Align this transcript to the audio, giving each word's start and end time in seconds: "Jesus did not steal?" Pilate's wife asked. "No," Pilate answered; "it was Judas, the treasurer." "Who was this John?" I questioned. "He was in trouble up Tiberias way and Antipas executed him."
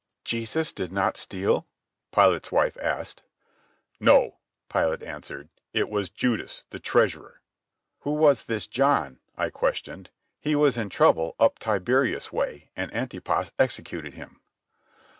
"Jesus 0.23 0.73
did 0.73 0.91
not 0.91 1.15
steal?" 1.15 1.67
Pilate's 2.11 2.51
wife 2.51 2.75
asked. 2.81 3.21
"No," 3.99 4.37
Pilate 4.67 5.03
answered; 5.03 5.49
"it 5.73 5.89
was 5.89 6.09
Judas, 6.09 6.63
the 6.71 6.79
treasurer." 6.79 7.41
"Who 7.99 8.13
was 8.13 8.45
this 8.45 8.65
John?" 8.65 9.19
I 9.37 9.51
questioned. 9.51 10.09
"He 10.39 10.55
was 10.55 10.75
in 10.75 10.89
trouble 10.89 11.35
up 11.39 11.59
Tiberias 11.59 12.33
way 12.33 12.71
and 12.75 12.91
Antipas 12.91 13.51
executed 13.59 14.15
him." 14.15 14.41